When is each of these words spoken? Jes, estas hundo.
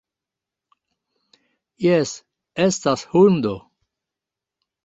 Jes, 1.87 2.15
estas 2.67 3.07
hundo. 3.15 3.55